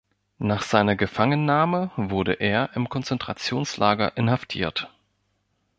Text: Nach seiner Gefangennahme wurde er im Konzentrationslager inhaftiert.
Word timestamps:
Nach 0.39 0.63
seiner 0.63 0.95
Gefangennahme 0.95 1.91
wurde 1.95 2.33
er 2.33 2.71
im 2.73 2.89
Konzentrationslager 2.89 4.17
inhaftiert. 4.17 4.89